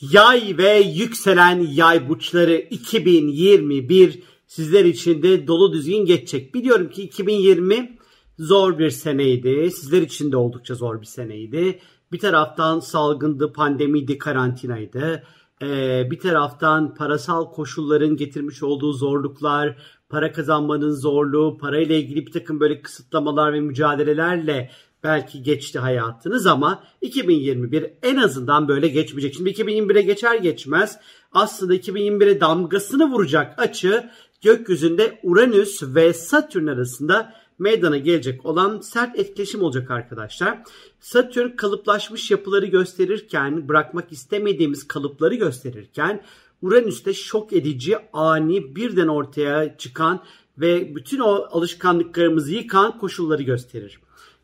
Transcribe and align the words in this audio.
Yay 0.00 0.54
ve 0.58 0.78
yükselen 0.78 1.60
yay 1.60 2.08
burçları 2.08 2.54
2021 2.54 4.22
sizler 4.46 4.84
için 4.84 5.22
de 5.22 5.46
dolu 5.46 5.72
düzgün 5.72 6.04
geçecek. 6.04 6.54
Biliyorum 6.54 6.90
ki 6.90 7.02
2020 7.02 7.98
zor 8.38 8.78
bir 8.78 8.90
seneydi. 8.90 9.70
Sizler 9.70 10.02
için 10.02 10.32
de 10.32 10.36
oldukça 10.36 10.74
zor 10.74 11.00
bir 11.00 11.06
seneydi. 11.06 11.78
Bir 12.12 12.18
taraftan 12.18 12.80
salgındı, 12.80 13.52
pandemiydi, 13.52 14.18
karantinaydı. 14.18 15.22
Ee, 15.62 16.08
bir 16.10 16.18
taraftan 16.18 16.94
parasal 16.94 17.52
koşulların 17.52 18.16
getirmiş 18.16 18.62
olduğu 18.62 18.92
zorluklar, 18.92 19.76
para 20.08 20.32
kazanmanın 20.32 20.92
zorluğu, 20.92 21.58
parayla 21.58 21.94
ilgili 21.94 22.26
bir 22.26 22.32
takım 22.32 22.60
böyle 22.60 22.82
kısıtlamalar 22.82 23.52
ve 23.52 23.60
mücadelelerle 23.60 24.70
belki 25.04 25.42
geçti 25.42 25.78
hayatınız 25.78 26.46
ama 26.46 26.84
2021 27.00 27.90
en 28.02 28.16
azından 28.16 28.68
böyle 28.68 28.88
geçmeyecek. 28.88 29.34
Şimdi 29.34 29.50
2021'e 29.50 30.02
geçer 30.02 30.34
geçmez 30.34 30.98
aslında 31.32 31.74
2021'e 31.74 32.40
damgasını 32.40 33.10
vuracak 33.10 33.58
açı 33.58 34.10
gökyüzünde 34.42 35.20
Uranüs 35.22 35.82
ve 35.82 36.12
Satürn 36.12 36.66
arasında 36.66 37.34
meydana 37.58 37.96
gelecek 37.96 38.46
olan 38.46 38.80
sert 38.80 39.18
etkileşim 39.18 39.62
olacak 39.62 39.90
arkadaşlar. 39.90 40.58
Satürn 41.00 41.56
kalıplaşmış 41.56 42.30
yapıları 42.30 42.66
gösterirken, 42.66 43.68
bırakmak 43.68 44.12
istemediğimiz 44.12 44.88
kalıpları 44.88 45.34
gösterirken 45.34 46.22
Uranüs'te 46.62 47.14
şok 47.14 47.52
edici, 47.52 47.96
ani, 48.12 48.76
birden 48.76 49.08
ortaya 49.08 49.78
çıkan 49.78 50.24
ve 50.58 50.94
bütün 50.96 51.18
o 51.18 51.48
alışkanlıklarımızı 51.50 52.52
yıkan 52.52 52.98
koşulları 52.98 53.42
gösterir. 53.42 54.00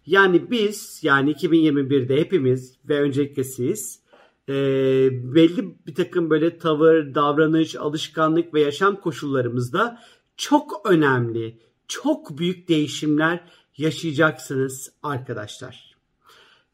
Yani 0.07 0.51
biz 0.51 1.01
yani 1.03 1.33
2021'de 1.33 2.17
hepimiz 2.17 2.75
ve 2.89 3.01
öncelikle 3.01 3.45
siz 3.45 4.01
e, 4.49 4.55
belli 5.35 5.77
bir 5.87 5.95
takım 5.95 6.31
böyle 6.31 6.59
tavır, 6.59 7.15
davranış, 7.15 7.77
alışkanlık 7.77 8.55
ve 8.55 8.61
yaşam 8.61 9.01
koşullarımızda 9.01 10.03
çok 10.37 10.91
önemli, 10.91 11.59
çok 11.89 12.39
büyük 12.39 12.69
değişimler 12.69 13.41
yaşayacaksınız 13.77 14.93
arkadaşlar. 15.03 15.97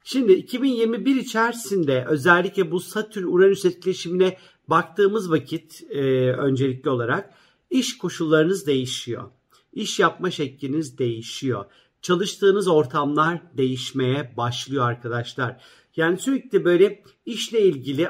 Şimdi 0.05 0.33
2021 0.33 1.17
içerisinde 1.17 2.07
özellikle 2.09 2.71
bu 2.71 2.81
Satürn-Uranüs 2.81 3.65
etkileşimine 3.65 4.39
baktığımız 4.69 5.31
vakit 5.31 5.83
e, 5.91 6.01
öncelikli 6.33 6.91
olarak 6.91 7.35
iş 7.71 7.99
koşullarınız 7.99 8.67
değişiyor. 8.67 9.31
İş 9.73 9.99
yapma 9.99 10.31
şekliniz 10.31 10.99
değişiyor 10.99 11.65
çalıştığınız 12.03 12.69
ortamlar 12.69 13.41
değişmeye 13.57 14.35
başlıyor 14.37 14.89
arkadaşlar. 14.89 15.65
Yani 15.97 16.19
sürekli 16.19 16.65
böyle 16.65 17.03
işle 17.27 17.61
ilgili 17.61 18.09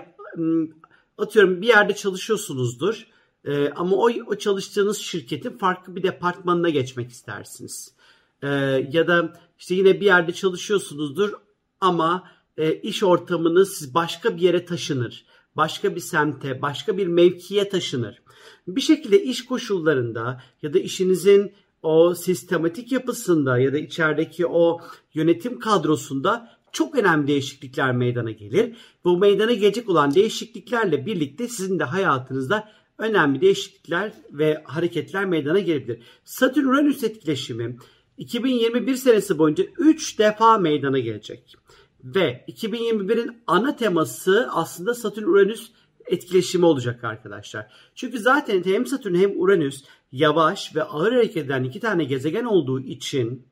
atıyorum 1.19 1.63
bir 1.63 1.69
yerde 1.69 1.95
çalışıyorsunuzdur 1.95 3.07
e, 3.45 3.69
ama 3.71 3.97
o, 3.97 4.11
o 4.27 4.35
çalıştığınız 4.35 4.99
şirketin 4.99 5.59
farklı 5.59 5.97
bir 5.97 6.03
departmanına 6.03 6.69
geçmek 6.69 7.11
istersiniz. 7.11 7.95
E, 8.43 8.49
ya 8.93 9.07
da 9.07 9.41
işte 9.59 9.75
yine 9.75 10.01
bir 10.01 10.07
yerde 10.07 10.33
çalışıyorsunuzdur 10.33 11.33
ama 11.81 12.31
e, 12.57 12.75
iş 12.75 13.03
ortamınız 13.03 13.95
başka 13.95 14.37
bir 14.37 14.41
yere 14.41 14.65
taşınır. 14.65 15.25
Başka 15.57 15.95
bir 15.95 16.01
semte, 16.01 16.63
başka 16.63 16.97
bir 16.97 17.07
mevkiye 17.07 17.69
taşınır. 17.69 18.23
Bir 18.69 18.81
şekilde 18.81 19.23
iş 19.23 19.45
koşullarında 19.45 20.43
ya 20.63 20.75
da 20.75 20.79
işinizin 20.79 21.53
o 21.83 22.15
sistematik 22.15 22.93
yapısında 22.93 23.59
ya 23.59 23.73
da 23.73 23.79
içerideki 23.79 24.47
o 24.47 24.81
yönetim 25.15 25.59
kadrosunda 25.59 26.49
çok 26.73 26.99
önemli 26.99 27.27
değişiklikler 27.27 27.93
meydana 27.93 28.31
gelir. 28.31 28.77
Bu 29.05 29.19
meydana 29.19 29.53
gelecek 29.53 29.89
olan 29.89 30.15
değişikliklerle 30.15 31.07
birlikte 31.07 31.49
sizin 31.49 31.79
de 31.79 31.85
hayatınızda 31.85 32.69
önemli 32.99 33.41
değişiklikler 33.41 34.13
ve 34.31 34.63
hareketler 34.65 35.25
meydana 35.25 35.59
gelebilir. 35.59 36.03
Satürn-Uranüs 36.25 37.05
etkileşimi 37.05 37.77
2021 38.19 38.97
senesi 38.97 39.39
boyunca 39.39 39.65
3 39.79 40.19
defa 40.19 40.59
meydana 40.59 40.99
gelecek. 40.99 41.57
Ve 42.05 42.45
2021'in 42.49 43.43
ana 43.47 43.77
teması 43.77 44.49
aslında 44.53 44.95
Satürn-Uranüs 44.95 45.71
etkileşimi 46.07 46.67
olacak 46.67 47.05
arkadaşlar. 47.05 47.73
Çünkü 47.95 48.19
zaten 48.19 48.63
hem 48.65 48.87
Satürn 48.87 49.15
hem 49.15 49.41
Uranüs 49.41 49.85
yavaş 50.13 50.77
ve 50.77 50.83
ağır 50.83 51.13
hareket 51.13 51.47
eden 51.47 51.65
iki 51.65 51.81
tane 51.81 52.05
gezegen 52.05 52.45
olduğu 52.45 52.81
için 52.81 53.47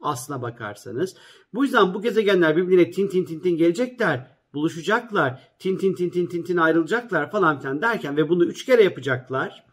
aslına 0.00 0.42
bakarsanız 0.42 1.16
bu 1.54 1.64
yüzden 1.64 1.94
bu 1.94 2.02
gezegenler 2.02 2.56
birbirine 2.56 2.90
tin 2.90 3.08
tin 3.08 3.24
tin 3.24 3.40
tin 3.40 3.56
gelecekler 3.56 4.26
buluşacaklar 4.54 5.40
tin 5.58 5.76
tin 5.76 5.94
tin 5.94 6.10
tin 6.10 6.26
tin 6.26 6.42
tin 6.42 6.56
ayrılacaklar 6.56 7.30
falan 7.30 7.60
filan 7.60 7.82
derken 7.82 8.16
ve 8.16 8.28
bunu 8.28 8.44
üç 8.44 8.64
kere 8.64 8.84
yapacaklar. 8.84 9.64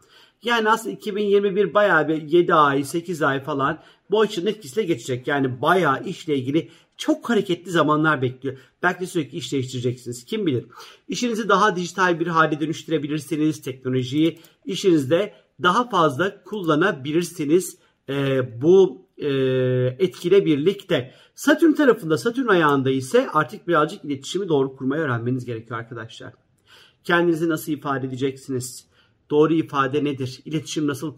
Yani 0.42 0.70
aslında 0.70 0.94
2021 0.96 1.74
bayağı 1.74 2.08
bir 2.08 2.22
7 2.22 2.54
ay 2.54 2.84
8 2.84 3.22
ay 3.22 3.42
falan 3.42 3.82
bu 4.10 4.20
açının 4.20 4.46
etkisiyle 4.46 4.86
geçecek. 4.86 5.28
Yani 5.28 5.62
bayağı 5.62 6.04
işle 6.04 6.36
ilgili 6.36 6.70
çok 6.96 7.30
hareketli 7.30 7.70
zamanlar 7.70 8.22
bekliyor. 8.22 8.58
Belki 8.82 9.06
sürekli 9.06 9.38
iş 9.38 9.52
değiştireceksiniz. 9.52 10.24
Kim 10.24 10.46
bilir. 10.46 10.66
İşinizi 11.08 11.48
daha 11.48 11.76
dijital 11.76 12.20
bir 12.20 12.26
hale 12.26 12.60
dönüştürebilirsiniz. 12.60 13.62
Teknolojiyi 13.62 14.38
işinizde 14.64 15.34
daha 15.62 15.88
fazla 15.88 16.42
kullanabilirsiniz. 16.44 17.78
E, 18.08 18.62
bu 18.62 19.06
e, 19.18 19.28
etkile 19.98 20.44
birlikte. 20.44 21.14
Satürn 21.34 21.72
tarafında, 21.72 22.18
Satürn 22.18 22.46
ayağında 22.46 22.90
ise 22.90 23.28
artık 23.32 23.68
birazcık 23.68 24.04
iletişimi 24.04 24.48
doğru 24.48 24.76
kurmayı 24.76 25.02
öğrenmeniz 25.02 25.44
gerekiyor 25.44 25.80
arkadaşlar. 25.80 26.32
Kendinizi 27.04 27.48
nasıl 27.48 27.72
ifade 27.72 28.06
edeceksiniz? 28.06 28.86
Doğru 29.30 29.54
ifade 29.54 30.04
nedir? 30.04 30.40
İletişim 30.44 30.86
nasıl 30.86 31.16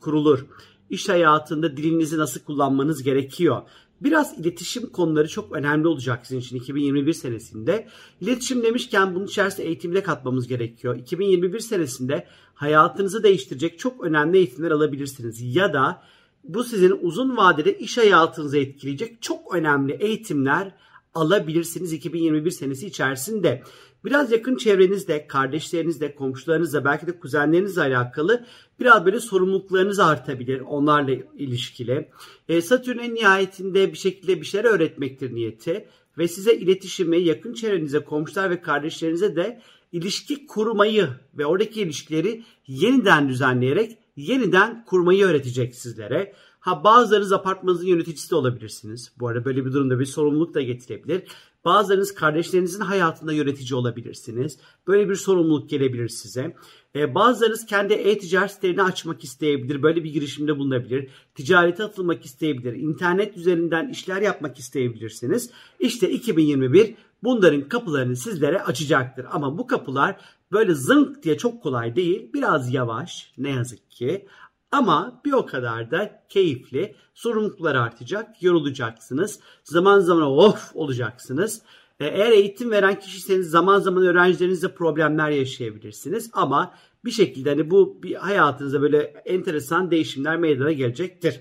kurulur? 0.00 0.46
İş 0.90 1.08
hayatında 1.08 1.76
dilinizi 1.76 2.18
nasıl 2.18 2.40
kullanmanız 2.40 3.02
gerekiyor? 3.02 3.62
Biraz 4.00 4.38
iletişim 4.38 4.86
konuları 4.86 5.28
çok 5.28 5.52
önemli 5.52 5.88
olacak 5.88 6.26
sizin 6.26 6.40
için 6.40 6.56
2021 6.56 7.12
senesinde. 7.12 7.88
İletişim 8.20 8.62
demişken 8.62 9.14
bunun 9.14 9.26
içerisinde 9.26 9.66
eğitimle 9.66 10.02
katmamız 10.02 10.48
gerekiyor. 10.48 10.96
2021 10.96 11.60
senesinde 11.60 12.26
hayatınızı 12.54 13.22
değiştirecek 13.22 13.78
çok 13.78 14.04
önemli 14.04 14.38
eğitimler 14.38 14.70
alabilirsiniz. 14.70 15.56
Ya 15.56 15.72
da 15.72 16.02
bu 16.44 16.64
sizin 16.64 16.98
uzun 17.00 17.36
vadede 17.36 17.78
iş 17.78 17.98
hayatınızı 17.98 18.58
etkileyecek 18.58 19.22
çok 19.22 19.54
önemli 19.54 19.92
eğitimler 19.92 20.74
alabilirsiniz 21.16 21.92
2021 21.92 22.50
senesi 22.50 22.86
içerisinde. 22.86 23.62
Biraz 24.04 24.32
yakın 24.32 24.56
çevrenizde, 24.56 25.26
kardeşlerinizle, 25.26 26.14
komşularınızla, 26.14 26.84
belki 26.84 27.06
de 27.06 27.18
kuzenlerinizle 27.18 27.80
alakalı 27.80 28.46
biraz 28.80 29.06
böyle 29.06 29.20
sorumluluklarınız 29.20 29.98
artabilir 29.98 30.60
onlarla 30.60 31.12
ilişkili. 31.36 32.08
E, 32.48 32.60
Satürn 32.60 32.98
en 32.98 33.14
nihayetinde 33.14 33.92
bir 33.92 33.98
şekilde 33.98 34.40
bir 34.40 34.46
şeyler 34.46 34.70
öğretmektir 34.70 35.34
niyeti 35.34 35.88
ve 36.18 36.28
size 36.28 36.54
iletişimi 36.54 37.18
yakın 37.18 37.54
çevrenize, 37.54 38.04
komşular 38.04 38.50
ve 38.50 38.60
kardeşlerinize 38.60 39.36
de 39.36 39.60
ilişki 39.92 40.46
kurmayı 40.46 41.08
ve 41.38 41.46
oradaki 41.46 41.80
ilişkileri 41.80 42.42
yeniden 42.66 43.28
düzenleyerek 43.28 43.98
yeniden 44.16 44.84
kurmayı 44.84 45.24
öğretecek 45.24 45.74
sizlere. 45.74 46.32
Ha 46.60 46.84
bazılarınız 46.84 47.32
apartmanınızın 47.32 47.86
yöneticisi 47.86 48.30
de 48.30 48.34
olabilirsiniz. 48.34 49.12
Bu 49.18 49.28
arada 49.28 49.44
böyle 49.44 49.66
bir 49.66 49.72
durumda 49.72 49.98
bir 49.98 50.06
sorumluluk 50.06 50.54
da 50.54 50.62
getirebilir. 50.62 51.22
Bazılarınız 51.64 52.14
kardeşlerinizin 52.14 52.80
hayatında 52.80 53.32
yönetici 53.32 53.74
olabilirsiniz. 53.74 54.58
Böyle 54.86 55.08
bir 55.08 55.14
sorumluluk 55.14 55.70
gelebilir 55.70 56.08
size. 56.08 56.56
Ee, 56.94 57.14
bazılarınız 57.14 57.66
kendi 57.66 57.94
e-ticaret 57.94 58.50
sitelerini 58.50 58.82
açmak 58.82 59.24
isteyebilir. 59.24 59.82
Böyle 59.82 60.04
bir 60.04 60.12
girişimde 60.12 60.58
bulunabilir. 60.58 61.08
Ticarete 61.34 61.84
atılmak 61.84 62.24
isteyebilir. 62.24 62.72
İnternet 62.72 63.36
üzerinden 63.36 63.88
işler 63.88 64.22
yapmak 64.22 64.58
isteyebilirsiniz. 64.58 65.50
İşte 65.80 66.10
2021 66.10 66.94
bunların 67.26 67.68
kapılarını 67.68 68.16
sizlere 68.16 68.62
açacaktır. 68.62 69.26
Ama 69.30 69.58
bu 69.58 69.66
kapılar 69.66 70.16
böyle 70.52 70.74
zınk 70.74 71.22
diye 71.22 71.38
çok 71.38 71.62
kolay 71.62 71.96
değil. 71.96 72.30
Biraz 72.34 72.74
yavaş 72.74 73.32
ne 73.38 73.50
yazık 73.50 73.90
ki. 73.90 74.26
Ama 74.72 75.20
bir 75.24 75.32
o 75.32 75.46
kadar 75.46 75.90
da 75.90 76.24
keyifli. 76.28 76.94
Sorumluluklar 77.14 77.74
artacak, 77.74 78.42
yorulacaksınız. 78.42 79.40
Zaman 79.64 80.00
zaman 80.00 80.22
of 80.22 80.76
olacaksınız. 80.76 81.62
E, 82.00 82.06
eğer 82.06 82.30
eğitim 82.30 82.70
veren 82.70 82.98
kişiyseniz 82.98 83.50
zaman 83.50 83.78
zaman 83.78 84.06
öğrencilerinizle 84.06 84.74
problemler 84.74 85.30
yaşayabilirsiniz. 85.30 86.30
Ama 86.32 86.74
bir 87.04 87.10
şekilde 87.10 87.50
hani 87.50 87.70
bu 87.70 88.02
bir 88.02 88.14
hayatınızda 88.14 88.82
böyle 88.82 88.98
enteresan 89.24 89.90
değişimler 89.90 90.36
meydana 90.36 90.72
gelecektir. 90.72 91.40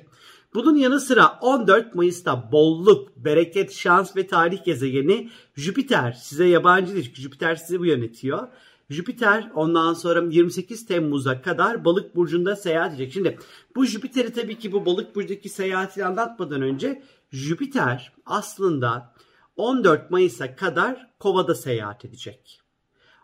Bunun 0.56 0.75
yanı 0.75 1.00
sıra 1.00 1.40
14 1.42 1.96
Mayıs'ta 1.96 2.52
bolluk, 2.52 3.18
bereket, 3.18 3.72
şans 3.74 4.16
ve 4.16 4.28
tarih 4.28 4.63
gezegeni 4.63 5.30
Jüpiter 5.56 6.12
size 6.12 6.46
yabancı 6.46 6.94
değil. 6.94 7.13
Jüpiter 7.16 7.56
sizi 7.56 7.80
bu 7.80 7.86
yönetiyor. 7.86 8.48
Jüpiter 8.90 9.52
ondan 9.56 9.94
sonra 9.94 10.24
28 10.30 10.86
Temmuz'a 10.86 11.42
kadar 11.42 11.86
balık 11.86 12.16
burcunda 12.16 12.56
seyahat 12.56 12.94
edecek. 12.94 13.13
Şimdi 13.13 13.40
bu 13.75 13.86
Jüpiter'i 13.86 14.34
tabii 14.34 14.60
ki 14.60 14.72
bu 14.72 14.86
balık 14.86 15.16
burcundaki 15.16 15.50
seyahatini 15.50 16.06
anlatmadan 16.06 16.62
önce 16.62 17.04
Jüpiter 17.31 18.13
aslında 18.25 19.13
14 19.56 20.12
Mayıs'a 20.12 20.56
kadar 20.56 21.07
Kova'da 21.19 21.56
seyahat 21.56 22.06
edecek. 22.06 22.62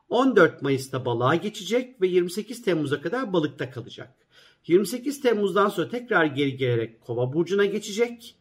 14 0.09 0.61
Mayıs'ta 0.61 1.05
balığa 1.05 1.35
geçecek 1.35 2.01
ve 2.01 2.07
28 2.07 2.61
Temmuz'a 2.61 3.01
kadar 3.01 3.33
balıkta 3.33 3.71
kalacak. 3.71 4.20
28 4.67 5.21
Temmuz'dan 5.21 5.69
sonra 5.69 5.89
tekrar 5.89 6.25
geri 6.25 6.57
gelerek 6.57 7.01
Kova 7.01 7.33
burcuna 7.33 7.65
geçecek. 7.65 8.35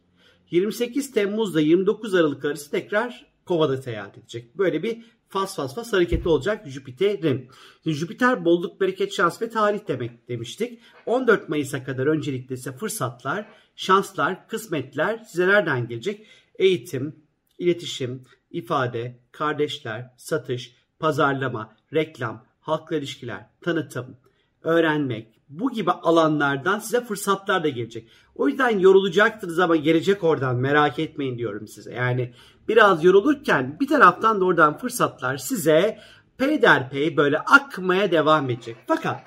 28 0.51 1.13
Temmuz'da 1.13 1.61
29 1.61 2.15
Aralık 2.15 2.45
arası 2.45 2.71
tekrar 2.71 3.27
Kova'da 3.45 3.77
seyahat 3.77 4.19
edecek. 4.19 4.59
Böyle 4.59 4.83
bir 4.83 5.03
faz 5.29 5.57
faz 5.57 5.75
faz 5.75 5.93
hareketi 5.93 6.29
olacak 6.29 6.67
Jüpiter'in. 6.69 7.49
Jüpiter 7.87 8.45
bolluk, 8.45 8.81
bereket, 8.81 9.13
şans 9.13 9.43
ve 9.43 9.51
tarih 9.51 9.81
demek 9.89 10.29
demiştik. 10.29 10.81
14 11.07 11.49
Mayıs'a 11.49 11.85
kadar 11.85 12.07
öncelikle 12.07 12.55
ise 12.55 12.73
fırsatlar, 12.73 13.49
şanslar, 13.77 14.49
kısmetler 14.49 15.19
size 15.19 15.49
nereden 15.49 15.89
gelecek? 15.89 16.27
Eğitim, 16.55 17.17
iletişim, 17.59 18.23
ifade, 18.51 19.21
kardeşler, 19.33 20.11
satış, 20.17 20.75
pazarlama, 20.99 21.77
reklam, 21.95 22.47
halkla 22.61 22.97
ilişkiler, 22.97 23.47
tanıtım, 23.61 24.17
öğrenmek, 24.63 25.40
bu 25.51 25.73
gibi 25.73 25.91
alanlardan 25.91 26.79
size 26.79 27.05
fırsatlar 27.05 27.65
da 27.65 27.69
gelecek. 27.69 28.09
O 28.35 28.49
yüzden 28.49 28.79
yorulacaktınız 28.79 29.59
ama 29.59 29.77
gelecek 29.77 30.25
oradan 30.25 30.57
merak 30.57 30.99
etmeyin 30.99 31.39
diyorum 31.39 31.69
size. 31.69 31.95
Yani 31.95 32.33
biraz 32.69 33.05
yorulurken 33.05 33.77
bir 33.81 33.87
taraftan 33.87 34.41
da 34.41 34.45
oradan 34.45 34.79
fırsatlar 34.79 35.37
size 35.37 35.99
peyderpey 36.39 37.17
böyle 37.17 37.39
akmaya 37.39 38.11
devam 38.11 38.51
edecek. 38.51 38.77
Fakat 38.87 39.21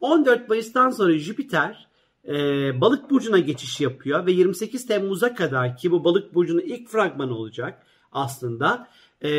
14 0.00 0.48
Mayıs'tan 0.48 0.90
sonra 0.90 1.18
Jüpiter 1.18 1.88
e, 2.28 2.34
balık 2.80 3.10
burcuna 3.10 3.38
geçiş 3.38 3.80
yapıyor 3.80 4.26
ve 4.26 4.32
28 4.32 4.86
Temmuz'a 4.86 5.34
kadar 5.34 5.76
ki 5.76 5.90
bu 5.90 6.04
balık 6.04 6.34
burcunun 6.34 6.60
ilk 6.60 6.88
fragmanı 6.88 7.36
olacak 7.36 7.82
aslında 8.12 8.88
e, 9.20 9.30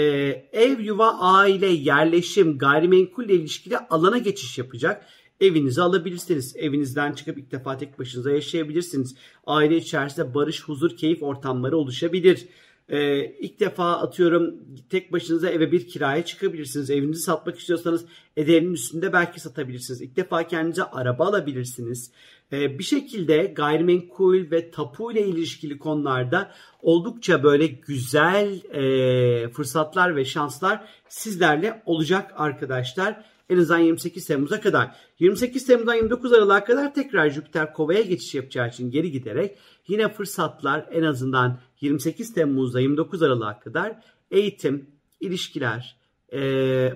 ev, 0.54 0.80
yuva, 0.80 1.20
aile, 1.20 1.68
yerleşim, 1.68 2.58
gayrimenkulle 2.58 3.34
ilişkili 3.34 3.78
alana 3.78 4.18
geçiş 4.18 4.58
yapacak. 4.58 5.06
Evinizi 5.44 5.82
alabilirsiniz. 5.82 6.56
Evinizden 6.58 7.14
çıkıp 7.14 7.38
ilk 7.38 7.52
defa 7.52 7.78
tek 7.78 8.00
başınıza 8.00 8.32
yaşayabilirsiniz. 8.32 9.16
Aile 9.48 9.78
içerisinde 9.78 10.34
barış, 10.34 10.64
huzur, 10.64 10.98
keyif 10.98 11.24
ortamları 11.24 11.78
oluşabilir. 11.78 12.48
Ee, 12.90 13.26
ilk 13.40 13.60
defa 13.60 13.92
atıyorum 13.92 14.56
tek 14.90 15.12
başınıza 15.12 15.50
eve 15.50 15.72
bir 15.72 15.88
kiraya 15.88 16.26
çıkabilirsiniz. 16.26 16.90
Evinizi 16.90 17.22
satmak 17.22 17.60
istiyorsanız 17.60 18.06
ederinin 18.38 18.74
üstünde 18.74 19.14
belki 19.14 19.40
satabilirsiniz. 19.40 20.02
İlk 20.02 20.16
defa 20.16 20.48
kendinize 20.48 20.84
araba 20.84 21.26
alabilirsiniz. 21.26 22.12
Ee, 22.54 22.80
bir 22.80 22.84
şekilde 22.84 23.54
gayrimenkul 23.56 24.52
ve 24.52 24.72
tapu 24.72 25.12
ile 25.12 25.28
ilişkili 25.28 25.78
konularda 25.78 26.52
oldukça 26.82 27.44
böyle 27.44 27.68
güzel 27.68 28.62
e, 28.74 29.50
fırsatlar 29.50 30.16
ve 30.16 30.26
şanslar 30.26 30.88
sizlerle 31.08 31.84
olacak 31.86 32.34
arkadaşlar. 32.36 33.33
En 33.54 33.58
azından 33.58 33.80
28 33.80 34.26
Temmuz'a 34.26 34.62
kadar. 34.62 34.96
28 35.20 35.66
Temmuz'dan 35.66 35.96
29 35.96 36.34
Aralık'a 36.34 36.64
kadar 36.64 36.94
tekrar 36.94 37.30
Jüpiter 37.30 37.74
Kova'ya 37.74 38.02
geçiş 38.02 38.36
yapacağı 38.36 38.70
için 38.70 38.92
geri 38.92 39.12
giderek 39.12 39.58
yine 39.88 40.10
fırsatlar 40.10 40.86
en 40.92 41.04
azından 41.04 41.60
28 41.82 42.34
Temmuz'da 42.34 42.80
29 42.80 43.24
Aralık'a 43.24 43.60
kadar 43.60 44.04
eğitim, 44.32 44.88
ilişkiler, 45.20 45.98
e, 46.34 46.40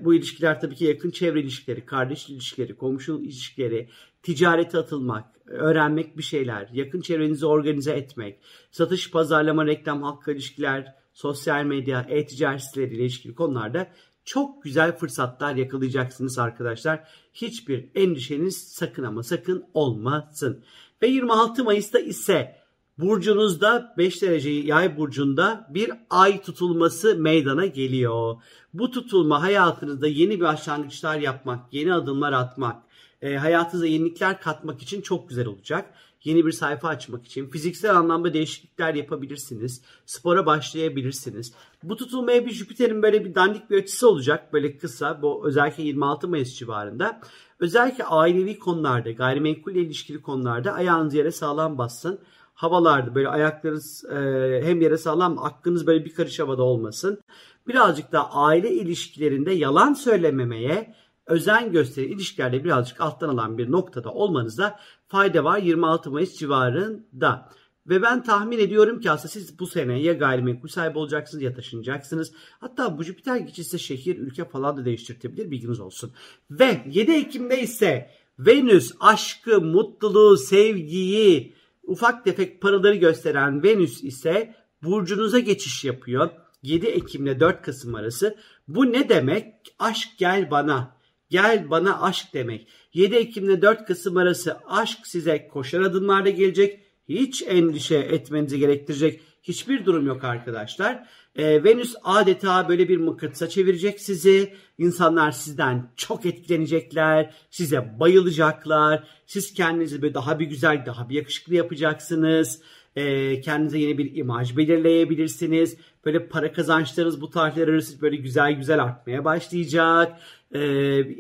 bu 0.06 0.14
ilişkiler 0.14 0.62
tabii 0.62 0.76
ki 0.76 0.86
yakın 0.86 1.10
çevre 1.10 1.42
ilişkileri, 1.42 1.86
kardeş 1.86 2.30
ilişkileri, 2.30 2.78
komşu 2.78 3.20
ilişkileri, 3.22 3.90
ticarete 4.24 4.78
atılmak, 4.78 5.26
öğrenmek 5.46 6.18
bir 6.18 6.24
şeyler, 6.24 6.70
yakın 6.74 7.02
çevrenizi 7.02 7.46
organize 7.46 7.92
etmek, 7.92 8.40
satış, 8.72 9.12
pazarlama, 9.12 9.66
reklam, 9.66 10.04
halkla 10.04 10.32
ilişkiler, 10.32 10.96
sosyal 11.14 11.64
medya, 11.64 12.06
e-ticaret 12.10 12.64
siteleriyle 12.64 13.02
ilişkili 13.02 13.36
konularda 13.36 13.88
çok 14.28 14.64
güzel 14.64 14.98
fırsatlar 14.98 15.56
yakalayacaksınız 15.56 16.40
arkadaşlar. 16.40 17.08
Hiçbir 17.34 17.90
endişeniz 17.96 18.58
sakın 18.58 19.04
ama 19.04 19.24
sakın 19.24 19.66
olmasın. 19.74 20.64
Ve 21.02 21.08
26 21.08 21.64
Mayıs'ta 21.64 22.00
ise 22.00 22.56
burcunuzda 22.98 23.94
5 23.98 24.22
derece 24.22 24.50
yay 24.50 24.98
burcunda 24.98 25.68
bir 25.74 25.92
ay 26.10 26.42
tutulması 26.42 27.16
meydana 27.16 27.66
geliyor. 27.66 28.36
Bu 28.74 28.92
tutulma 28.92 29.42
hayatınızda 29.42 30.08
yeni 30.08 30.36
bir 30.36 30.46
başlangıçlar 30.46 31.20
yapmak, 31.20 31.74
yeni 31.74 31.94
adımlar 31.94 32.34
atmak, 32.34 32.84
e, 33.22 33.36
hayatınıza 33.36 33.88
yenilikler 33.88 34.42
katmak 34.42 34.82
için 34.82 35.02
çok 35.02 35.30
güzel 35.30 35.48
olacak. 35.48 35.94
Yeni 36.24 36.46
bir 36.46 36.52
sayfa 36.52 36.88
açmak 36.88 37.26
için 37.26 37.50
fiziksel 37.50 37.96
anlamda 37.96 38.34
değişiklikler 38.34 38.94
yapabilirsiniz. 38.94 39.82
Spora 40.06 40.46
başlayabilirsiniz. 40.46 41.54
Bu 41.84 41.96
tutulmaya 41.96 42.46
bir 42.46 42.52
Jüpiter'in 42.52 43.04
böyle 43.04 43.26
bir 43.26 43.36
dandik 43.36 43.70
bir 43.70 43.84
açısı 43.84 44.10
olacak. 44.10 44.54
Böyle 44.54 44.78
kısa 44.78 45.22
bu 45.22 45.48
özellikle 45.48 45.84
26 45.84 46.28
Mayıs 46.28 46.56
civarında. 46.56 47.22
Özellikle 47.60 48.04
ailevi 48.04 48.60
konularda, 48.60 49.12
gayrimenkulle 49.12 49.82
ilişkili 49.82 50.22
konularda 50.22 50.74
ayağınız 50.74 51.14
yere 51.14 51.32
sağlam 51.32 51.78
bassın. 51.78 52.20
Havalarda 52.54 53.16
böyle 53.16 53.30
ayaklarınız 53.30 54.06
e, 54.06 54.16
hem 54.64 54.82
yere 54.82 54.98
sağlam, 54.98 55.40
aklınız 55.40 55.88
böyle 55.88 56.06
bir 56.06 56.14
karış 56.14 56.40
havada 56.40 56.64
olmasın. 56.64 57.20
Birazcık 57.68 58.12
da 58.12 58.32
aile 58.34 58.74
ilişkilerinde 58.74 59.52
yalan 59.52 59.94
söylememeye, 59.94 60.96
özen 61.28 61.72
gösteri 61.72 62.06
ilişkilerde 62.06 62.64
birazcık 62.64 63.02
alttan 63.02 63.30
alan 63.30 63.58
bir 63.58 63.72
noktada 63.72 64.12
olmanızda 64.12 64.80
fayda 65.08 65.44
var 65.44 65.58
26 65.58 66.12
Mayıs 66.12 66.38
civarında. 66.38 67.50
Ve 67.90 68.02
ben 68.02 68.24
tahmin 68.24 68.60
ediyorum 68.60 69.00
ki 69.00 69.12
aslında 69.12 69.28
siz 69.28 69.60
bu 69.60 69.68
sene 69.68 70.02
ya 70.02 70.14
gayrimenkul 70.14 70.68
sahibi 70.68 70.98
olacaksınız 70.98 71.44
ya 71.44 71.54
taşınacaksınız. 71.54 72.34
Hatta 72.60 72.98
bu 72.98 73.04
Jüpiter 73.04 73.38
geçişse 73.38 73.78
şehir, 73.78 74.18
ülke 74.18 74.46
falan 74.46 74.78
da 74.78 74.86
değiştirtebilir 74.86 75.52
bilginiz 75.52 75.80
olsun. 75.80 76.12
Ve 76.52 76.84
7 76.92 77.12
Ekim'de 77.12 77.62
ise 77.62 78.12
Venüs 78.40 78.92
aşkı, 79.00 79.62
mutluluğu, 79.62 80.38
sevgiyi, 80.38 81.56
ufak 81.84 82.24
tefek 82.26 82.62
paraları 82.62 82.96
gösteren 82.96 83.64
Venüs 83.64 84.04
ise 84.04 84.56
burcunuza 84.84 85.40
geçiş 85.40 85.86
yapıyor. 85.86 86.30
7 86.64 86.88
Ekim 86.88 87.26
ile 87.26 87.40
4 87.40 87.62
Kasım 87.62 87.96
arası. 87.96 88.38
Bu 88.68 88.92
ne 88.92 89.10
demek? 89.10 89.54
Aşk 89.80 90.10
gel 90.18 90.52
bana. 90.52 90.97
Gel 91.30 91.70
bana 91.70 92.02
aşk 92.02 92.34
demek. 92.34 92.68
7 92.94 93.16
Ekim 93.16 93.46
ile 93.46 93.62
4 93.62 93.86
Kasım 93.86 94.18
arası 94.18 94.58
aşk 94.68 95.08
size 95.08 95.48
koşar 95.48 95.82
adımlarla 95.82 96.30
gelecek. 96.30 96.80
Hiç 97.10 97.44
endişe 97.48 97.96
etmenizi 97.96 98.60
gerektirecek 98.60 99.22
hiçbir 99.48 99.86
durum 99.86 100.08
yok 100.08 100.24
arkadaşlar. 100.24 101.08
Ee, 101.36 101.64
Venüs 101.64 101.96
adeta 102.04 102.70
böyle 102.70 102.90
bir 102.90 102.98
mıknatısa 102.98 103.50
çevirecek 103.50 104.02
sizi. 104.02 104.54
İnsanlar 104.78 105.32
sizden 105.32 105.92
çok 105.96 106.26
etkilenecekler. 106.26 107.34
Size 107.50 108.00
bayılacaklar. 108.00 109.04
Siz 109.26 109.54
kendinizi 109.54 110.02
böyle 110.02 110.14
daha 110.14 110.40
bir 110.40 110.46
güzel, 110.46 110.86
daha 110.86 111.10
bir 111.10 111.16
yakışıklı 111.16 111.56
yapacaksınız. 111.56 112.62
Ee, 112.96 113.42
kendinize 113.42 113.80
yeni 113.80 113.98
bir 113.98 114.16
imaj 114.16 114.58
belirleyebilirsiniz. 114.58 115.78
Böyle 116.06 116.28
para 116.28 116.52
kazançlarınız 116.52 117.22
bu 117.22 117.30
tarihler 117.30 117.68
arası 117.68 118.02
böyle 118.02 118.16
güzel 118.16 118.52
güzel 118.52 118.84
artmaya 118.84 119.26
başlayacak. 119.26 120.20
Ee, 120.56 120.60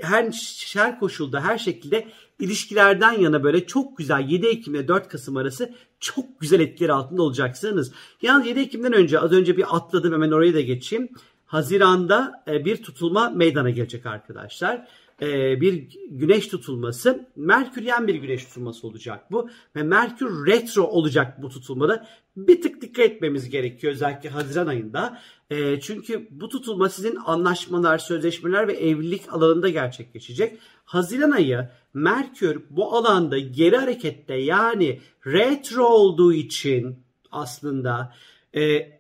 her, 0.02 0.32
her 0.74 1.00
koşulda, 1.00 1.42
her 1.44 1.58
şekilde 1.58 2.08
ilişkilerden 2.40 3.12
yana 3.12 3.44
böyle 3.44 3.66
çok 3.66 3.98
güzel 3.98 4.30
7 4.30 4.48
Ekim 4.48 4.76
ile 4.76 4.88
4 4.88 5.08
Kasım 5.08 5.38
arası 5.38 5.74
çok 6.00 6.40
güzel 6.40 6.60
etkiler 6.60 6.90
altında 6.90 7.22
olacaksınız. 7.22 7.92
Yalnız 8.22 8.48
7 8.48 8.60
Ekim'den 8.60 8.94
önce 8.94 9.20
az 9.20 9.32
önce 9.32 9.58
bir 9.58 9.76
atladım 9.76 10.14
hemen 10.14 10.32
oraya 10.32 10.54
da 10.54 10.62
geçeyim. 10.62 11.10
Haziranda 11.46 12.44
e, 12.48 12.66
bir 12.66 12.84
tutulma 12.84 13.30
meydana 13.30 13.70
gelecek 13.70 14.06
arkadaşlar. 14.06 14.88
E, 15.22 15.62
bir 15.62 15.88
güneş 16.10 16.48
tutulması, 16.48 17.28
Merküryen 17.36 18.08
bir 18.08 18.16
güneş 18.16 18.46
tutulması 18.46 18.88
olacak 18.88 19.32
bu. 19.32 19.50
Ve 19.76 19.84
Merkür 19.84 20.48
retro 20.48 20.84
olacak 20.84 21.42
bu 21.42 21.50
tutulmada. 21.50 22.08
Bir 22.38 22.62
tık 22.62 22.82
dikkat 22.82 23.06
etmemiz 23.06 23.50
gerekiyor 23.50 23.94
özellikle 23.94 24.30
Haziran 24.30 24.68
ayında. 24.68 25.22
E, 25.50 25.80
çünkü 25.80 26.28
bu 26.32 26.50
tutulma 26.50 26.90
sizin 26.90 27.16
anlaşmalar, 27.16 27.98
sözleşmeler 27.98 28.68
ve 28.68 28.74
evlilik 28.74 29.34
alanında 29.34 29.70
gerçekleşecek. 29.70 30.60
Haziran 30.86 31.32
ayı 31.32 31.70
Merkür 31.94 32.62
bu 32.70 32.96
alanda 32.96 33.38
geri 33.38 33.78
harekette 33.78 34.34
yani 34.34 35.02
retro 35.28 35.84
olduğu 35.84 36.34
için 36.34 37.00
aslında 37.32 38.14
e, 38.56 38.92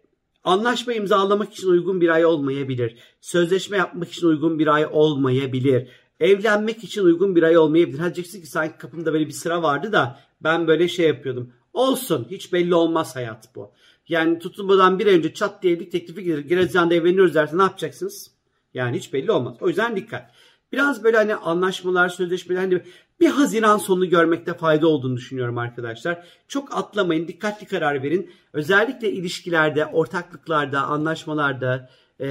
anlaşma 0.43 0.93
imzalamak 0.93 1.53
için 1.53 1.67
uygun 1.67 2.01
bir 2.01 2.09
ay 2.09 2.25
olmayabilir. 2.25 2.95
Sözleşme 3.21 3.77
yapmak 3.77 4.11
için 4.11 4.27
uygun 4.27 4.59
bir 4.59 4.67
ay 4.67 4.85
olmayabilir. 4.91 5.87
Evlenmek 6.19 6.83
için 6.83 7.03
uygun 7.03 7.35
bir 7.35 7.43
ay 7.43 7.57
olmayabilir. 7.57 7.99
Ha 7.99 8.05
diyeceksin 8.05 8.41
ki 8.41 8.47
sanki 8.47 8.77
kapımda 8.77 9.13
böyle 9.13 9.27
bir 9.27 9.31
sıra 9.31 9.63
vardı 9.63 9.91
da 9.91 10.19
ben 10.41 10.67
böyle 10.67 10.87
şey 10.87 11.07
yapıyordum. 11.07 11.53
Olsun 11.73 12.27
hiç 12.31 12.53
belli 12.53 12.75
olmaz 12.75 13.15
hayat 13.15 13.55
bu. 13.55 13.71
Yani 14.07 14.39
tutulmadan 14.39 14.99
bir 14.99 15.07
önce 15.07 15.33
çat 15.33 15.63
diye 15.63 15.73
evlilik 15.73 15.91
teklifi 15.91 16.23
gelir. 16.23 16.39
Gereziyan'da 16.39 16.93
evleniyoruz 16.93 17.35
derse 17.35 17.57
ne 17.57 17.61
yapacaksınız? 17.61 18.31
Yani 18.73 18.97
hiç 18.97 19.13
belli 19.13 19.31
olmaz. 19.31 19.57
O 19.61 19.67
yüzden 19.67 19.95
dikkat. 19.95 20.31
Biraz 20.71 21.03
böyle 21.03 21.17
hani 21.17 21.35
anlaşmalar, 21.35 22.09
sözleşmeler 22.09 22.59
hani 22.59 22.81
bir 23.19 23.27
Haziran 23.27 23.77
sonu 23.77 24.09
görmekte 24.09 24.53
fayda 24.53 24.87
olduğunu 24.87 25.17
düşünüyorum 25.17 25.57
arkadaşlar. 25.57 26.27
Çok 26.47 26.77
atlamayın, 26.77 27.27
dikkatli 27.27 27.67
karar 27.67 28.03
verin. 28.03 28.31
Özellikle 28.53 29.11
ilişkilerde, 29.11 29.85
ortaklıklarda, 29.85 30.81
anlaşmalarda, 30.81 31.89
e, 32.19 32.27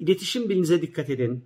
iletişim 0.00 0.48
bilinize 0.48 0.82
dikkat 0.82 1.10
edin. 1.10 1.44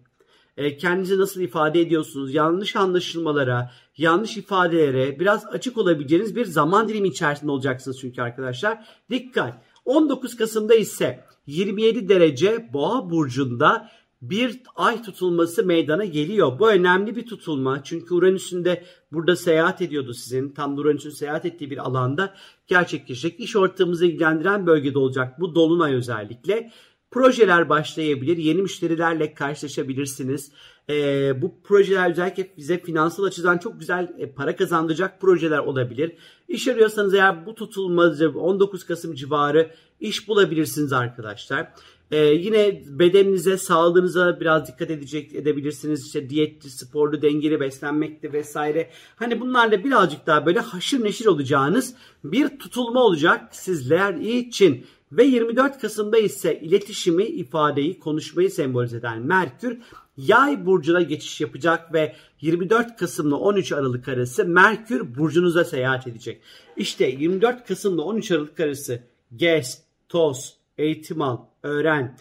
E, 0.57 0.77
kendinizi 0.77 1.19
nasıl 1.19 1.41
ifade 1.41 1.81
ediyorsunuz, 1.81 2.35
yanlış 2.35 2.77
anlaşılmalara, 2.77 3.71
yanlış 3.97 4.37
ifadelere 4.37 5.21
biraz 5.21 5.47
açık 5.47 5.79
olabileceğiniz 5.79 6.37
bir 6.37 6.45
zaman 6.45 6.89
dilimi 6.89 7.09
içerisinde 7.09 7.51
olacaksınız 7.51 8.01
çünkü 8.01 8.23
arkadaşlar. 8.23 8.87
Dikkat! 9.11 9.55
19 9.85 10.37
Kasım'da 10.37 10.75
ise 10.75 11.25
27 11.47 12.09
derece 12.09 12.71
Boğa 12.73 13.11
burcunda 13.11 13.91
bir 14.23 14.61
ay 14.77 15.03
tutulması 15.03 15.65
meydana 15.65 16.05
geliyor. 16.05 16.59
Bu 16.59 16.71
önemli 16.71 17.17
bir 17.17 17.27
tutulma. 17.27 17.83
Çünkü 17.85 18.15
Uranüs'ün 18.15 18.65
de 18.65 18.85
burada 19.13 19.37
seyahat 19.37 19.83
ediyordu 19.83 20.15
sizin. 20.15 20.49
Tam 20.49 20.79
Uranüs'ün 20.79 21.11
seyahat 21.11 21.45
ettiği 21.45 21.71
bir 21.71 21.79
alanda 21.79 22.35
gerçekleşecek. 22.67 23.41
İş 23.41 23.57
ortamımızı 23.57 24.07
ilgilendiren 24.07 24.67
bölgede 24.67 24.99
olacak 24.99 25.41
bu 25.41 25.55
dolunay 25.55 25.95
özellikle. 25.95 26.71
Projeler 27.17 27.69
başlayabilir. 27.69 28.37
Yeni 28.37 28.63
müşterilerle 28.63 29.35
karşılaşabilirsiniz. 29.35 30.53
Ee, 30.91 31.43
bu 31.43 31.55
projeler 31.65 32.11
özellikle 32.11 32.51
bize 32.57 32.79
finansal 32.79 33.25
açıdan 33.25 33.59
çok 33.59 33.81
güzel 33.81 34.15
e, 34.19 34.31
para 34.31 34.57
kazandıracak 34.57 35.21
projeler 35.21 35.59
olabilir. 35.59 36.13
İş 36.49 36.69
arıyorsanız 36.69 37.15
eğer 37.15 37.47
bu 37.47 37.55
tutulmacı 37.55 38.31
19 38.31 38.85
Kasım 38.85 39.15
civarı 39.15 39.71
iş 40.01 40.29
bulabilirsiniz 40.29 40.93
arkadaşlar. 40.93 41.73
Ee, 42.11 42.17
yine 42.19 42.83
bedeninize, 42.87 43.57
sağlığınıza 43.57 44.41
biraz 44.41 44.69
dikkat 44.69 44.91
edecek 44.91 45.35
edebilirsiniz. 45.35 46.07
İşte 46.07 46.31
diyetli, 46.31 46.71
sporlu, 46.71 47.23
dengeli 47.23 47.61
beslenmekti 47.61 48.33
vesaire. 48.33 48.91
Hani 49.17 49.41
bunlarla 49.41 49.85
birazcık 49.85 50.27
daha 50.27 50.47
böyle 50.47 50.61
haşır 50.61 51.05
neşir 51.05 51.27
olacağınız 51.27 51.95
bir 52.25 52.59
tutulma 52.59 53.01
olacak 53.01 53.55
sizler 53.55 54.15
için. 54.15 54.87
Ve 55.17 55.25
24 55.25 55.79
Kasım'da 55.81 56.19
ise 56.19 56.61
iletişimi, 56.61 57.25
ifadeyi, 57.25 57.99
konuşmayı 57.99 58.51
sembolize 58.51 58.97
eden 58.97 59.23
Merkür 59.23 59.79
Yay 60.17 60.67
burcuna 60.67 61.03
geçiş 61.03 61.41
yapacak 61.41 61.95
ve 61.95 62.17
24 62.41 62.97
Kasım'la 62.97 63.37
13 63.37 63.73
Aralık 63.73 64.09
arası 64.09 64.45
Merkür 64.45 65.15
burcunuza 65.15 65.65
seyahat 65.65 66.07
edecek. 66.07 66.41
İşte 66.77 67.07
24 67.07 67.69
Kasım'la 67.69 68.03
13 68.03 68.31
Aralık 68.31 68.61
arası 68.61 69.03
gez, 69.37 69.83
toz, 70.09 70.57
eğitim 70.79 71.23
al, 71.23 71.39
öğren, 71.63 72.19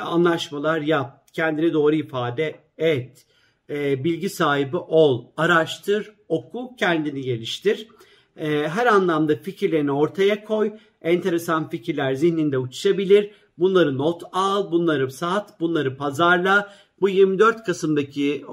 anlaşmalar 0.00 0.80
yap, 0.80 1.26
kendini 1.32 1.72
doğru 1.72 1.94
ifade 1.94 2.60
et, 2.78 3.26
e, 3.70 4.04
bilgi 4.04 4.30
sahibi 4.30 4.76
ol, 4.76 5.26
araştır, 5.36 6.12
oku, 6.28 6.76
kendini 6.78 7.20
geliştir. 7.20 7.88
E, 8.36 8.48
her 8.68 8.86
anlamda 8.86 9.36
fikirlerini 9.36 9.92
ortaya 9.92 10.44
koy. 10.44 10.72
Enteresan 11.02 11.68
fikirler 11.68 12.14
zihninde 12.14 12.58
uçuşabilir. 12.58 13.30
Bunları 13.58 13.98
not 13.98 14.22
al, 14.32 14.72
bunları 14.72 15.10
sat, 15.10 15.60
bunları 15.60 15.96
pazarla. 15.96 16.74
Bu 17.00 17.08
24 17.08 17.64
Kasım'daki 17.64 18.34
e, 18.34 18.44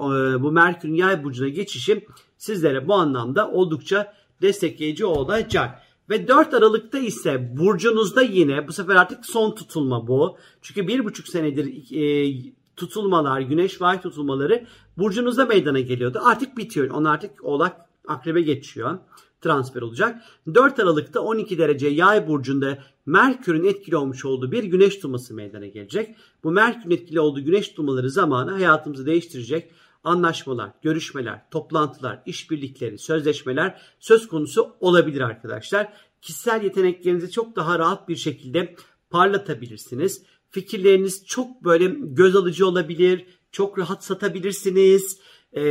bu 0.42 0.52
Merkür'ün 0.52 0.94
yay 0.94 1.24
burcuna 1.24 1.48
geçişi 1.48 2.06
sizlere 2.36 2.88
bu 2.88 2.94
anlamda 2.94 3.50
oldukça 3.50 4.14
destekleyici 4.42 5.04
olacak. 5.04 5.82
Ve 6.10 6.28
4 6.28 6.54
Aralık'ta 6.54 6.98
ise 6.98 7.56
burcunuzda 7.56 8.22
yine 8.22 8.68
bu 8.68 8.72
sefer 8.72 8.96
artık 8.96 9.26
son 9.26 9.54
tutulma 9.54 10.06
bu. 10.06 10.36
Çünkü 10.62 10.88
bir 10.88 11.04
buçuk 11.04 11.28
senedir 11.28 11.66
e, 11.96 12.34
tutulmalar, 12.76 13.40
güneş 13.40 13.82
ve 13.82 14.00
tutulmaları 14.00 14.66
burcunuzda 14.98 15.46
meydana 15.46 15.80
geliyordu. 15.80 16.20
Artık 16.24 16.56
bitiyor. 16.56 16.90
Onlar 16.90 17.14
artık 17.14 17.44
oğlak 17.44 17.76
akrebe 18.08 18.42
geçiyor. 18.42 18.98
Transfer 19.40 19.82
olacak. 19.82 20.22
4 20.54 20.78
Aralık'ta 20.78 21.20
12 21.20 21.58
derece 21.58 21.88
yay 21.88 22.28
burcunda 22.28 22.78
Merkür'ün 23.06 23.64
etkili 23.64 23.96
olmuş 23.96 24.24
olduğu 24.24 24.52
bir 24.52 24.64
güneş 24.64 24.94
tutulması 24.94 25.34
meydana 25.34 25.66
gelecek. 25.66 26.16
Bu 26.44 26.50
Merkür'ün 26.50 26.94
etkili 26.94 27.20
olduğu 27.20 27.44
güneş 27.44 27.68
tutulmaları 27.68 28.10
zamanı 28.10 28.50
hayatımızı 28.50 29.06
değiştirecek 29.06 29.70
anlaşmalar, 30.04 30.70
görüşmeler, 30.82 31.50
toplantılar, 31.50 32.22
işbirlikleri, 32.26 32.98
sözleşmeler 32.98 33.80
söz 34.00 34.28
konusu 34.28 34.76
olabilir 34.80 35.20
arkadaşlar. 35.20 35.92
Kişisel 36.22 36.62
yeteneklerinizi 36.62 37.30
çok 37.30 37.56
daha 37.56 37.78
rahat 37.78 38.08
bir 38.08 38.16
şekilde 38.16 38.74
parlatabilirsiniz. 39.10 40.22
Fikirleriniz 40.50 41.26
çok 41.26 41.64
böyle 41.64 41.86
göz 42.02 42.36
alıcı 42.36 42.66
olabilir, 42.66 43.26
çok 43.52 43.78
rahat 43.78 44.04
satabilirsiniz 44.04 45.20
ee, 45.52 45.62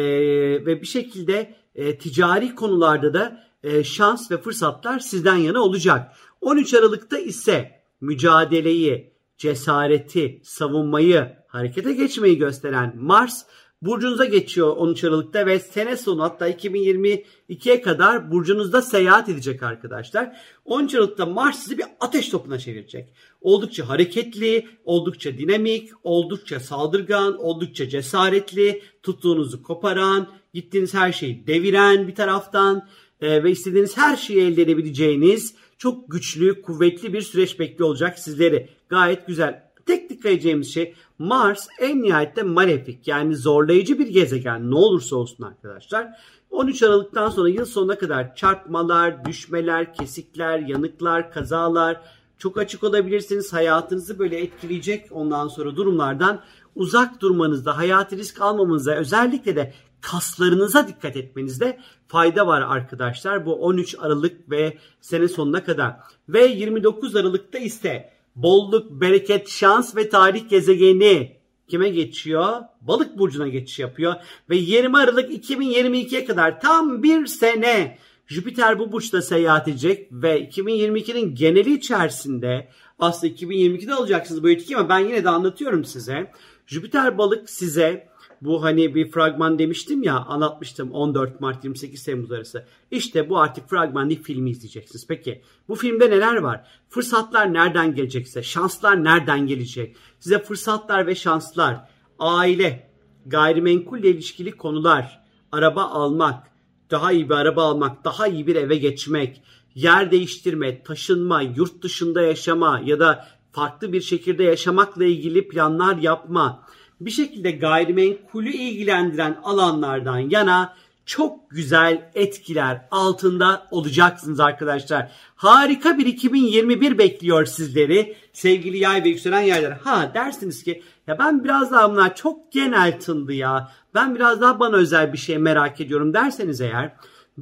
ve 0.66 0.82
bir 0.82 0.88
şekilde 0.88 1.56
e, 1.76 1.98
ticari 1.98 2.56
konularda 2.56 3.14
da 3.14 3.47
şans 3.84 4.32
ve 4.32 4.38
fırsatlar 4.38 5.00
sizden 5.00 5.36
yana 5.36 5.62
olacak. 5.62 6.12
13 6.42 6.74
Aralık'ta 6.74 7.18
ise 7.18 7.82
mücadeleyi, 8.02 9.14
cesareti, 9.38 10.42
savunmayı, 10.44 11.36
harekete 11.48 11.94
geçmeyi 11.94 12.38
gösteren 12.38 12.94
Mars 12.98 13.46
burcunuza 13.82 14.26
geçiyor 14.26 14.78
13 14.78 15.04
Aralık'ta 15.04 15.46
ve 15.46 15.60
sene 15.60 15.98
sonu 15.98 16.24
hatta 16.24 16.50
2022'ye 16.50 17.82
kadar 17.82 18.32
burcunuzda 18.32 18.82
seyahat 18.82 19.30
edecek 19.30 19.64
arkadaşlar. 19.64 20.38
13 20.66 20.96
Aralık'ta 20.96 21.26
Mars 21.26 21.60
sizi 21.60 21.78
bir 21.78 21.86
ateş 22.00 22.30
topuna 22.30 22.60
çevirecek. 22.60 23.14
Oldukça 23.42 23.90
hareketli, 23.90 24.68
oldukça 24.86 25.38
dinamik, 25.38 25.90
oldukça 26.04 26.60
saldırgan, 26.60 27.38
oldukça 27.38 27.90
cesaretli, 27.90 28.82
tuttuğunuzu 29.04 29.64
koparan, 29.64 30.28
gittiğiniz 30.54 30.94
her 30.94 31.12
şeyi 31.12 31.48
deviren 31.48 32.08
bir 32.08 32.16
taraftan 32.16 32.88
e, 33.22 33.44
ve 33.44 33.52
istediğiniz 33.52 33.98
her 33.98 34.16
şeyi 34.16 34.42
elde 34.42 34.62
edebileceğiniz 34.62 35.56
çok 35.78 36.12
güçlü, 36.12 36.62
kuvvetli 36.62 37.14
bir 37.14 37.22
süreç 37.22 37.60
bekliyor 37.60 37.90
olacak 37.90 38.20
sizleri. 38.20 38.70
Gayet 38.90 39.28
güzel. 39.28 39.68
Tek 39.86 40.10
dikkat 40.10 40.32
edeceğimiz 40.32 40.74
şey 40.74 40.94
Mars 41.20 41.68
en 41.80 42.02
nihayette 42.02 42.44
malefik 42.44 43.08
yani 43.08 43.36
zorlayıcı 43.36 44.00
bir 44.00 44.08
gezegen 44.08 44.72
ne 44.72 44.76
olursa 44.76 45.16
olsun 45.16 45.44
arkadaşlar. 45.44 46.08
13 46.50 46.84
Aralık'tan 46.84 47.30
sonra 47.30 47.50
yıl 47.50 47.66
sonuna 47.66 47.98
kadar 47.98 48.36
çarpmalar, 48.36 49.26
düşmeler, 49.26 49.94
kesikler, 49.94 50.60
yanıklar, 50.60 51.32
kazalar 51.32 52.02
çok 52.38 52.58
açık 52.58 52.84
olabilirsiniz. 52.84 53.54
Hayatınızı 53.54 54.20
böyle 54.20 54.40
etkileyecek 54.40 55.08
ondan 55.12 55.48
sonra 55.48 55.76
durumlardan 55.76 56.42
uzak 56.76 57.22
durmanızda, 57.22 57.78
hayatı 57.78 58.18
risk 58.18 58.42
almamanızda 58.42 58.96
özellikle 58.96 59.56
de 59.56 59.74
kaslarınıza 60.02 60.88
dikkat 60.88 61.18
etmenizde 61.18 61.80
fayda 62.08 62.48
var 62.48 62.62
arkadaşlar. 62.62 63.46
Bu 63.46 63.56
13 63.56 63.96
Aralık 64.00 64.52
ve 64.52 64.78
sene 65.02 65.28
sonuna 65.28 65.64
kadar. 65.64 65.96
Ve 66.30 66.46
29 66.46 67.16
Aralık'ta 67.16 67.58
ise 67.58 68.10
bolluk, 68.36 69.02
bereket, 69.02 69.50
şans 69.50 69.96
ve 69.96 70.10
tarih 70.10 70.50
gezegeni 70.50 71.38
kime 71.68 71.90
geçiyor? 71.90 72.62
Balık 72.82 73.18
burcuna 73.18 73.48
geçiş 73.48 73.80
yapıyor. 73.80 74.16
Ve 74.50 74.58
20 74.58 74.98
Aralık 74.98 75.50
2022'ye 75.50 76.26
kadar 76.26 76.62
tam 76.62 77.04
bir 77.04 77.26
sene 77.26 77.98
Jüpiter 78.28 78.80
bu 78.80 78.92
burçta 78.92 79.22
seyahat 79.22 79.68
edecek 79.68 80.08
ve 80.12 80.50
2022'nin 80.50 81.36
geneli 81.36 81.74
içerisinde 81.74 82.68
aslında 83.00 83.34
2022'de 83.34 83.94
alacaksınız 83.94 84.44
bu 84.44 84.50
etki 84.50 84.78
ama 84.78 84.90
ben 84.90 85.00
yine 85.00 85.24
de 85.24 85.30
anlatıyorum 85.30 85.86
size. 85.86 86.32
Jüpiter 86.66 87.18
balık 87.18 87.50
size 87.50 88.08
bu 88.42 88.64
hani 88.64 88.96
bir 88.96 89.12
fragman 89.12 89.60
demiştim 89.60 90.04
ya 90.04 90.16
anlatmıştım 90.16 90.92
14 90.92 91.42
Mart 91.42 91.64
28 91.64 92.04
Temmuz 92.04 92.32
arası. 92.32 92.66
İşte 92.92 93.30
bu 93.30 93.40
artık 93.40 93.70
fragman 93.70 94.10
değil 94.10 94.24
filmi 94.24 94.50
izleyeceksiniz. 94.50 95.08
Peki 95.08 95.42
bu 95.68 95.76
filmde 95.76 96.10
neler 96.10 96.36
var? 96.36 96.68
Fırsatlar 96.90 97.54
nereden 97.54 97.96
gelecekse, 97.96 98.44
şanslar 98.44 99.04
nereden 99.04 99.48
gelecek? 99.48 99.96
Size 100.20 100.40
fırsatlar 100.40 101.08
ve 101.08 101.16
şanslar, 101.16 101.90
aile, 102.20 102.90
gayrimenkulle 103.26 104.10
ilişkili 104.10 104.52
konular, 104.52 105.24
araba 105.52 105.84
almak, 105.84 106.48
daha 106.92 107.12
iyi 107.12 107.30
bir 107.30 107.36
araba 107.36 107.64
almak, 107.64 108.06
daha 108.06 108.28
iyi 108.28 108.48
bir 108.48 108.56
eve 108.56 108.76
geçmek, 108.76 109.42
yer 109.76 110.12
değiştirme, 110.12 110.84
taşınma, 110.84 111.42
yurt 111.42 111.82
dışında 111.82 112.22
yaşama 112.22 112.82
ya 112.86 113.00
da 113.00 113.28
farklı 113.52 113.94
bir 113.94 114.02
şekilde 114.02 114.44
yaşamakla 114.44 115.06
ilgili 115.06 115.48
planlar 115.48 115.98
yapma, 115.98 116.64
bir 117.02 117.12
şekilde 117.12 117.52
gayrimenkulü 117.52 118.50
ilgilendiren 118.50 119.38
alanlardan 119.44 120.20
yana 120.20 120.74
çok 121.06 121.50
güzel 121.50 122.10
etkiler 122.16 122.82
altında 122.92 123.68
olacaksınız 123.72 124.40
arkadaşlar. 124.40 125.12
Harika 125.36 125.98
bir 125.98 126.06
2021 126.06 126.98
bekliyor 126.98 127.46
sizleri 127.46 128.16
sevgili 128.34 128.78
yay 128.78 129.04
ve 129.04 129.10
yükselen 129.10 129.42
yaylar. 129.42 129.74
Ha 129.74 130.12
dersiniz 130.14 130.64
ki 130.64 130.84
ya 131.08 131.20
ben 131.20 131.44
biraz 131.44 131.72
daha 131.72 131.92
bunlar 131.92 132.16
çok 132.16 132.52
genel 132.52 133.00
tındı 133.00 133.34
ya. 133.34 133.72
Ben 133.94 134.16
biraz 134.16 134.42
daha 134.42 134.60
bana 134.60 134.76
özel 134.76 135.14
bir 135.14 135.18
şey 135.18 135.38
merak 135.38 135.82
ediyorum 135.82 136.14
derseniz 136.14 136.62
eğer 136.62 136.92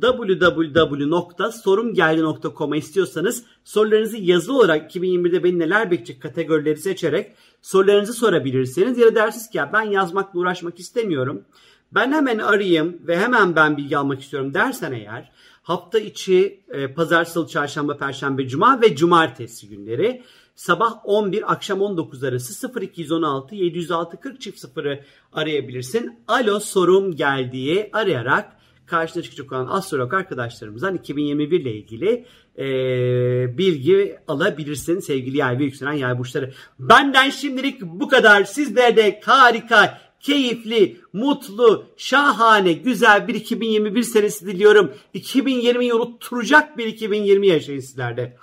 www.sorumgeldi.com'a 0.01 2.77
istiyorsanız 2.77 3.43
sorularınızı 3.63 4.17
yazılı 4.17 4.57
olarak 4.57 4.95
2021'de 4.95 5.43
beni 5.43 5.59
neler 5.59 5.91
bekleyecek 5.91 6.21
kategorileri 6.21 6.77
seçerek 6.77 7.31
sorularınızı 7.61 8.13
sorabilirsiniz. 8.13 8.97
Ya 8.97 9.07
da 9.07 9.15
dersiniz 9.15 9.49
ki 9.49 9.57
ya 9.57 9.73
ben 9.73 9.81
yazmakla 9.81 10.39
uğraşmak 10.39 10.79
istemiyorum. 10.79 11.45
Ben 11.91 12.11
hemen 12.11 12.37
arayayım 12.37 12.97
ve 13.07 13.19
hemen 13.19 13.55
ben 13.55 13.77
bilgi 13.77 13.97
almak 13.97 14.21
istiyorum 14.21 14.53
dersen 14.53 14.91
eğer 14.91 15.31
hafta 15.63 15.99
içi 15.99 16.63
e, 16.69 16.93
pazar, 16.93 17.25
salı, 17.25 17.47
çarşamba, 17.47 17.97
perşembe, 17.97 18.47
cuma 18.47 18.81
ve 18.81 18.95
cumartesi 18.95 19.69
günleri 19.69 20.23
sabah 20.55 20.93
11 21.03 21.51
akşam 21.51 21.81
19 21.81 22.23
arası 22.23 22.71
0216 22.81 23.55
706 23.55 24.19
40 24.19 24.41
çift 24.41 24.63
0'ı 24.63 24.99
arayabilirsin. 25.33 26.19
Alo 26.27 26.59
sorum 26.59 27.15
gel 27.15 27.51
diye 27.51 27.89
arayarak 27.93 28.57
karşına 28.85 29.23
çıkacak 29.23 29.51
olan 29.51 29.67
astrolog 29.67 30.13
arkadaşlarımızdan 30.13 30.95
2021 30.95 31.59
ile 31.59 31.73
ilgili 31.73 32.25
e, 32.57 33.57
bilgi 33.57 34.17
alabilirsin 34.27 34.99
sevgili 34.99 35.37
yay 35.37 35.59
ve 35.59 35.63
yükselen 35.63 35.93
yay 35.93 36.17
burçları. 36.17 36.53
Benden 36.79 37.29
şimdilik 37.29 37.81
bu 37.81 38.07
kadar. 38.07 38.43
Sizlere 38.43 38.97
de 38.97 39.21
harika, 39.25 40.01
keyifli, 40.19 40.97
mutlu, 41.13 41.85
şahane, 41.97 42.73
güzel 42.73 43.27
bir 43.27 43.35
2021 43.35 44.03
senesi 44.03 44.45
diliyorum. 44.45 44.93
2020'yi 45.15 45.93
unutturacak 45.93 46.77
bir 46.77 46.85
2020 46.85 47.47
yaşayın 47.47 47.79
sizlerde. 47.79 48.37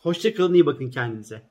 Hoşçakalın, 0.00 0.54
iyi 0.54 0.66
bakın 0.66 0.90
kendinize. 0.90 1.42